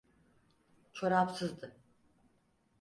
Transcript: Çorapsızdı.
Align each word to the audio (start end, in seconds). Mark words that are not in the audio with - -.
Çorapsızdı. 0.93 1.77